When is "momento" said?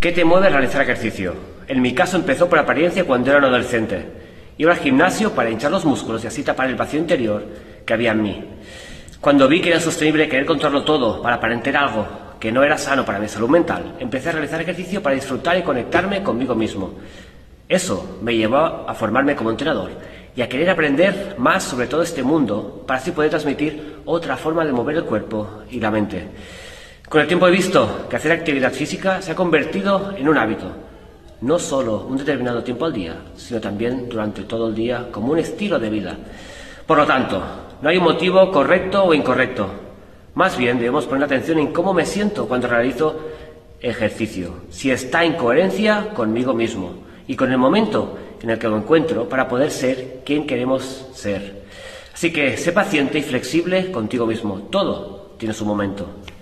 47.56-48.18, 55.64-56.06